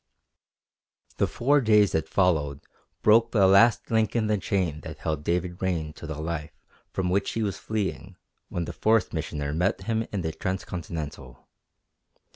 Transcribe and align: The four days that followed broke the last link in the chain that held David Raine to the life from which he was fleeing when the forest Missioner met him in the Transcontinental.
The 1.17 1.27
four 1.27 1.61
days 1.61 1.91
that 1.91 2.09
followed 2.09 2.61
broke 3.03 3.29
the 3.31 3.45
last 3.45 3.91
link 3.91 4.15
in 4.15 4.25
the 4.25 4.39
chain 4.39 4.81
that 4.81 4.97
held 4.97 5.23
David 5.23 5.61
Raine 5.61 5.93
to 5.93 6.07
the 6.07 6.19
life 6.19 6.57
from 6.91 7.11
which 7.11 7.33
he 7.33 7.43
was 7.43 7.59
fleeing 7.59 8.15
when 8.49 8.65
the 8.65 8.73
forest 8.73 9.13
Missioner 9.13 9.53
met 9.53 9.81
him 9.81 10.07
in 10.11 10.21
the 10.23 10.31
Transcontinental. 10.31 11.47